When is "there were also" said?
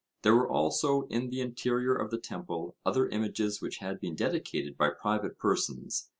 0.23-1.03